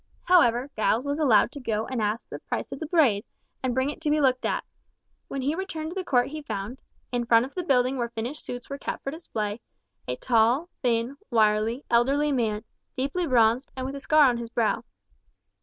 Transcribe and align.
However, 0.23 0.71
Giles 0.75 1.05
was 1.05 1.19
allowed 1.19 1.51
to 1.51 1.59
go 1.59 1.85
and 1.85 2.01
ask 2.01 2.27
the 2.27 2.39
price 2.39 2.71
of 2.71 2.79
the 2.79 2.87
blade, 2.87 3.23
and 3.61 3.75
bring 3.75 3.91
it 3.91 4.01
to 4.01 4.09
be 4.09 4.19
looked 4.19 4.47
at. 4.47 4.63
When 5.27 5.43
he 5.43 5.53
returned 5.53 5.91
to 5.91 5.93
the 5.93 6.03
court 6.03 6.25
he 6.29 6.41
found, 6.41 6.81
in 7.11 7.27
front 7.27 7.45
of 7.45 7.53
the 7.53 7.61
building 7.61 7.97
where 7.99 8.09
finished 8.09 8.43
suits 8.43 8.67
were 8.67 8.79
kept 8.79 9.03
for 9.03 9.11
display, 9.11 9.61
a 10.07 10.15
tall, 10.15 10.69
thin, 10.81 11.17
wiry, 11.29 11.85
elderly 11.91 12.31
man, 12.31 12.63
deeply 12.97 13.27
bronzed, 13.27 13.71
and 13.77 13.85
with 13.85 13.93
a 13.93 13.99
scar 13.99 14.25
on 14.25 14.37
his 14.37 14.49
brow. 14.49 14.83